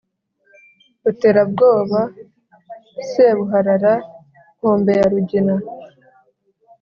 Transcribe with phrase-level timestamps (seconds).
[1.03, 2.01] ruterabwoba,
[3.09, 3.93] sebuharara
[4.57, 5.55] nkombe ya rugina